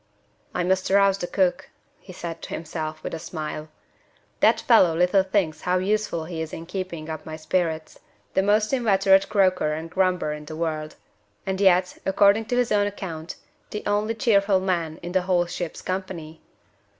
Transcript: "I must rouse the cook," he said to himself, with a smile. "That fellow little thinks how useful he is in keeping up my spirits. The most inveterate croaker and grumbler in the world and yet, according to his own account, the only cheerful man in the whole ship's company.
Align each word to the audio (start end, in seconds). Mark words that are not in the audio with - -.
"I 0.55 0.63
must 0.63 0.89
rouse 0.89 1.19
the 1.19 1.27
cook," 1.27 1.69
he 1.99 2.11
said 2.11 2.41
to 2.41 2.49
himself, 2.49 3.03
with 3.03 3.13
a 3.13 3.19
smile. 3.19 3.69
"That 4.39 4.59
fellow 4.61 4.97
little 4.97 5.21
thinks 5.21 5.61
how 5.61 5.77
useful 5.77 6.25
he 6.25 6.41
is 6.41 6.53
in 6.53 6.65
keeping 6.65 7.07
up 7.07 7.23
my 7.23 7.35
spirits. 7.35 7.99
The 8.33 8.41
most 8.41 8.73
inveterate 8.73 9.29
croaker 9.29 9.73
and 9.73 9.91
grumbler 9.91 10.33
in 10.33 10.45
the 10.45 10.55
world 10.57 10.95
and 11.45 11.61
yet, 11.61 11.99
according 12.03 12.45
to 12.45 12.57
his 12.57 12.71
own 12.71 12.87
account, 12.87 13.35
the 13.69 13.83
only 13.85 14.15
cheerful 14.15 14.59
man 14.59 14.97
in 15.03 15.11
the 15.11 15.21
whole 15.21 15.45
ship's 15.45 15.83
company. 15.83 16.41